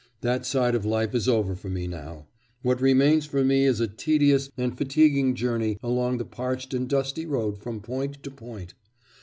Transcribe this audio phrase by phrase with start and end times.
[0.21, 2.25] That side of life is over for me now.
[2.63, 7.27] What remains for me is a tedious and fatiguing journey along the parched and dusty
[7.27, 8.73] road from point to point...